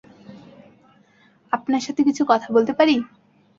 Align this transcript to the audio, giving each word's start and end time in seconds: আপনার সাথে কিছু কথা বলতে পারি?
আপনার 1.53 1.81
সাথে 1.81 2.01
কিছু 2.03 2.23
কথা 2.25 2.47
বলতে 2.55 2.73
পারি? 2.73 2.95